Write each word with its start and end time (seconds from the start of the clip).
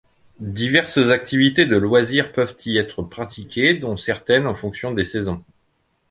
Diverses 0.39 1.11
activités 1.11 1.67
de 1.67 1.77
loisirs 1.77 2.31
peuvent 2.33 2.55
y 2.65 2.77
être 2.79 3.03
pratiquées 3.03 3.75
dont 3.75 3.97
certaines 3.97 4.47
en 4.47 4.55
fonction 4.55 4.91
des 4.95 5.05
saisons. 5.05 5.45